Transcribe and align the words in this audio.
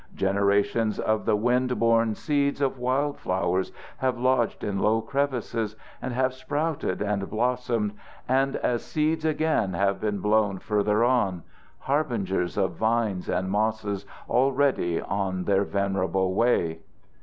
Generations 0.15 0.99
of 0.99 1.25
the 1.25 1.35
wind 1.35 1.77
borne 1.79 2.15
seeds 2.15 2.59
of 2.59 2.79
wild 2.79 3.19
flowers 3.19 3.71
have 3.97 4.17
lodged 4.17 4.63
in 4.63 4.79
low 4.79 4.99
crevices 4.99 5.75
and 6.01 6.11
have 6.11 6.33
sprouted 6.33 7.03
and 7.03 7.29
blossomed, 7.29 7.93
and 8.27 8.55
as 8.55 8.83
seeds 8.83 9.23
again 9.25 9.73
have 9.73 10.01
been 10.01 10.17
blown 10.17 10.57
further 10.57 11.03
on 11.03 11.43
harbingers 11.81 12.57
of 12.57 12.71
vines 12.71 13.29
and 13.29 13.51
mosses 13.51 14.07
already 14.27 14.99
on 14.99 15.43
their 15.43 15.63
venerable 15.63 16.33
way. 16.33 16.79